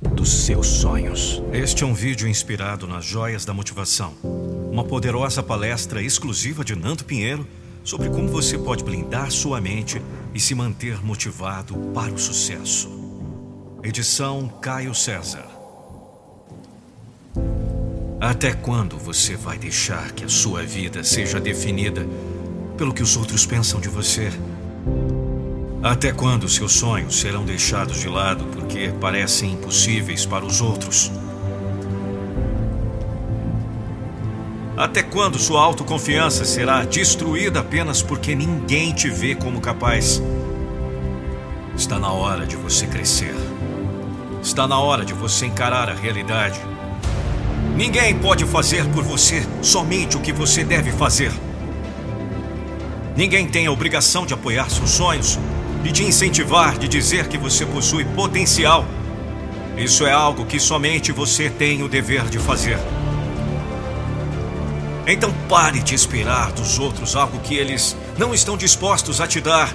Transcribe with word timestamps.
dos 0.00 0.46
seus 0.46 0.66
sonhos. 0.66 1.42
Este 1.52 1.82
é 1.82 1.86
um 1.86 1.92
vídeo 1.92 2.28
inspirado 2.28 2.86
nas 2.86 3.04
joias 3.04 3.44
da 3.44 3.52
motivação. 3.52 4.14
Uma 4.70 4.84
poderosa 4.84 5.42
palestra 5.42 6.00
exclusiva 6.00 6.64
de 6.64 6.76
Nando 6.76 7.04
Pinheiro 7.04 7.46
sobre 7.82 8.08
como 8.08 8.28
você 8.28 8.56
pode 8.56 8.84
blindar 8.84 9.30
sua 9.30 9.60
mente 9.60 10.00
e 10.32 10.38
se 10.38 10.54
manter 10.54 11.04
motivado 11.04 11.74
para 11.92 12.12
o 12.12 12.18
sucesso. 12.18 12.88
Edição 13.82 14.48
Caio 14.60 14.94
César. 14.94 15.46
Até 18.20 18.52
quando 18.52 18.96
você 18.98 19.36
vai 19.36 19.58
deixar 19.58 20.12
que 20.12 20.24
a 20.24 20.28
sua 20.28 20.62
vida 20.62 21.02
seja 21.02 21.40
definida 21.40 22.06
pelo 22.76 22.94
que 22.94 23.02
os 23.02 23.16
outros 23.16 23.46
pensam 23.46 23.80
de 23.80 23.88
você? 23.88 24.30
Até 25.82 26.10
quando 26.10 26.48
seus 26.48 26.72
sonhos 26.72 27.20
serão 27.20 27.44
deixados 27.44 28.00
de 28.00 28.08
lado 28.08 28.44
porque 28.46 28.92
parecem 29.00 29.52
impossíveis 29.52 30.26
para 30.26 30.44
os 30.44 30.60
outros? 30.60 31.12
Até 34.76 35.04
quando 35.04 35.38
sua 35.38 35.62
autoconfiança 35.62 36.44
será 36.44 36.84
destruída 36.84 37.60
apenas 37.60 38.02
porque 38.02 38.34
ninguém 38.34 38.92
te 38.92 39.08
vê 39.08 39.36
como 39.36 39.60
capaz? 39.60 40.20
Está 41.76 41.96
na 41.96 42.10
hora 42.10 42.44
de 42.44 42.56
você 42.56 42.84
crescer. 42.88 43.34
Está 44.42 44.66
na 44.66 44.80
hora 44.80 45.04
de 45.04 45.14
você 45.14 45.46
encarar 45.46 45.88
a 45.88 45.94
realidade. 45.94 46.58
Ninguém 47.76 48.18
pode 48.18 48.44
fazer 48.46 48.84
por 48.88 49.04
você 49.04 49.46
somente 49.62 50.16
o 50.16 50.20
que 50.20 50.32
você 50.32 50.64
deve 50.64 50.90
fazer. 50.90 51.30
Ninguém 53.16 53.46
tem 53.46 53.68
a 53.68 53.72
obrigação 53.72 54.26
de 54.26 54.34
apoiar 54.34 54.68
seus 54.70 54.90
sonhos 54.90 55.38
de 55.82 56.04
incentivar, 56.04 56.78
de 56.78 56.88
dizer 56.88 57.28
que 57.28 57.38
você 57.38 57.64
possui 57.64 58.04
potencial. 58.04 58.84
Isso 59.76 60.06
é 60.06 60.12
algo 60.12 60.44
que 60.44 60.58
somente 60.58 61.12
você 61.12 61.48
tem 61.48 61.82
o 61.82 61.88
dever 61.88 62.24
de 62.24 62.38
fazer. 62.38 62.78
Então 65.06 65.32
pare 65.48 65.80
de 65.80 65.94
esperar 65.94 66.52
dos 66.52 66.78
outros 66.78 67.16
algo 67.16 67.38
que 67.40 67.54
eles 67.54 67.96
não 68.18 68.34
estão 68.34 68.56
dispostos 68.56 69.20
a 69.20 69.26
te 69.26 69.40
dar 69.40 69.72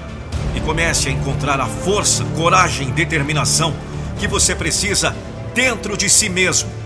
e 0.55 0.59
comece 0.61 1.09
a 1.09 1.11
encontrar 1.11 1.59
a 1.59 1.65
força, 1.65 2.23
coragem 2.35 2.91
determinação 2.91 3.73
que 4.19 4.27
você 4.27 4.53
precisa 4.53 5.15
dentro 5.55 5.97
de 5.97 6.09
si 6.09 6.29
mesmo. 6.29 6.82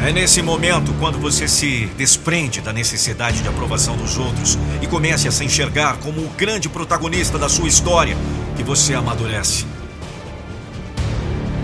É 0.00 0.12
nesse 0.12 0.40
momento, 0.42 0.94
quando 1.00 1.18
você 1.18 1.48
se 1.48 1.86
desprende 1.96 2.60
da 2.60 2.72
necessidade 2.72 3.42
de 3.42 3.48
aprovação 3.48 3.96
dos 3.96 4.16
outros 4.16 4.56
e 4.80 4.86
comece 4.86 5.26
a 5.26 5.32
se 5.32 5.44
enxergar 5.44 5.96
como 5.96 6.20
o 6.20 6.30
grande 6.36 6.68
protagonista 6.68 7.36
da 7.36 7.48
sua 7.48 7.66
história, 7.66 8.16
que 8.56 8.62
você 8.62 8.94
amadurece. 8.94 9.66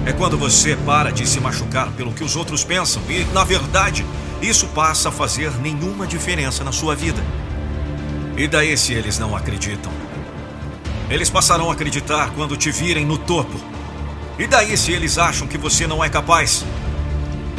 É 0.05 0.13
quando 0.13 0.37
você 0.37 0.77
para 0.85 1.13
de 1.13 1.27
se 1.29 1.39
machucar 1.39 1.93
pelo 1.93 2.13
que 2.13 2.25
os 2.25 2.35
outros 2.35 2.65
pensam 2.65 3.01
e, 3.09 3.25
na 3.33 3.45
verdade, 3.45 4.05
isso 4.43 4.67
passa 4.67 5.11
a 5.11 5.13
fazer 5.13 5.53
nenhuma 5.63 6.05
diferença 6.05 6.65
na 6.65 6.73
sua 6.73 6.97
vida. 6.97 7.23
E 8.37 8.49
daí 8.49 8.77
se 8.77 8.93
eles 8.93 9.17
não 9.17 9.37
acreditam? 9.37 9.93
Eles 11.09 11.31
passarão 11.31 11.71
a 11.71 11.73
acreditar 11.73 12.33
quando 12.35 12.57
te 12.57 12.73
virem 12.73 13.07
no 13.07 13.17
topo. 13.17 13.59
E 14.41 14.47
daí 14.49 14.77
se 14.77 14.91
eles 14.91 15.19
acham 15.19 15.47
que 15.47 15.57
você 15.57 15.87
não 15.87 16.03
é 16.03 16.09
capaz? 16.11 16.65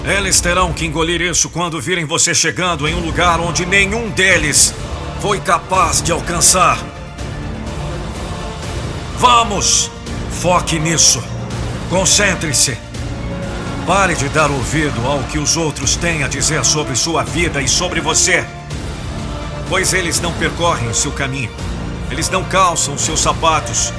Eles 0.06 0.40
terão 0.40 0.72
que 0.72 0.86
engolir 0.86 1.20
isso 1.20 1.50
quando 1.50 1.82
virem 1.82 2.06
você 2.06 2.32
chegando 2.32 2.88
em 2.88 2.94
um 2.94 3.00
lugar 3.00 3.40
onde 3.40 3.66
nenhum 3.66 4.08
deles 4.12 4.72
foi 5.20 5.40
capaz 5.40 6.00
de 6.00 6.12
alcançar. 6.12 6.78
Vamos! 9.18 9.90
Foque 10.30 10.78
nisso. 10.78 11.24
Concentre-se. 11.90 12.78
Pare 13.88 14.14
de 14.14 14.30
dar 14.30 14.52
ouvido 14.52 15.08
ao 15.08 15.24
que 15.24 15.40
os 15.40 15.58
outros 15.58 15.96
têm 15.96 16.24
a 16.24 16.28
dizer 16.28 16.64
sobre 16.64 16.96
sua 16.96 17.24
vida 17.24 17.60
e 17.60 17.68
sobre 17.68 18.00
você. 18.00 18.46
Pois 19.68 19.92
eles 19.92 20.22
não 20.22 20.34
percorrem 20.34 20.94
seu 20.94 21.12
caminho. 21.12 21.52
Eles 22.12 22.30
não 22.30 22.44
calçam 22.44 22.96
seus 22.96 23.22
sapatos. 23.22 23.92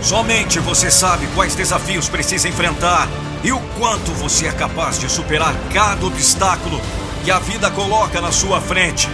Somente 0.00 0.58
você 0.58 0.90
sabe 0.90 1.28
quais 1.32 1.54
desafios 1.54 2.08
precisa 2.08 2.48
enfrentar 2.48 3.08
e 3.44 3.52
o 3.52 3.58
quanto 3.78 4.12
você 4.12 4.46
é 4.46 4.52
capaz 4.52 4.98
de 4.98 5.08
superar 5.08 5.54
cada 5.72 6.06
obstáculo 6.06 6.80
que 7.24 7.30
a 7.30 7.38
vida 7.38 7.70
coloca 7.70 8.20
na 8.20 8.30
sua 8.30 8.60
frente. 8.60 9.08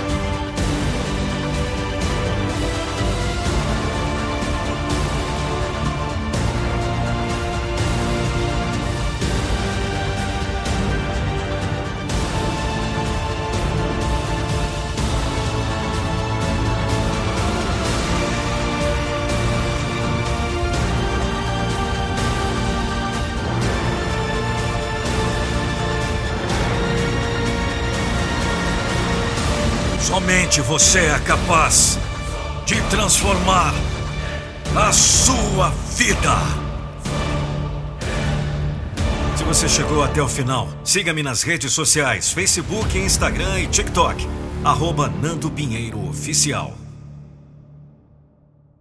Somente 30.01 30.61
você 30.61 31.01
é 31.01 31.19
capaz 31.19 31.99
de 32.65 32.81
transformar 32.89 33.75
a 34.77 34.93
sua 34.93 35.71
vida. 35.97 36.37
Se 39.37 39.45
você 39.45 39.69
chegou 39.69 40.03
até 40.03 40.23
o 40.23 40.29
final, 40.29 40.69
siga-me 40.85 41.23
nas 41.23 41.43
redes 41.43 41.73
sociais: 41.73 42.31
Facebook, 42.31 42.97
Instagram 42.97 43.61
e 43.61 43.67
TikTok. 43.67 44.27
Arroba 44.65 45.09
Nando 45.09 45.51
Pinheiro 45.51 46.09
Oficial. 46.09 46.75